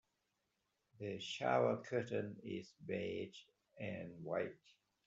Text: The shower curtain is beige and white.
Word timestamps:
The 0.99 1.19
shower 1.19 1.77
curtain 1.83 2.37
is 2.43 2.73
beige 2.87 3.37
and 3.79 4.23
white. 4.23 4.57